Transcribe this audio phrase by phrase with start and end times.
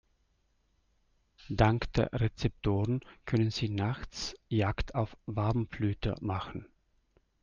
[1.49, 6.65] Dank der Rezeptoren können sie nachts Jagd auf Warmblüter machen.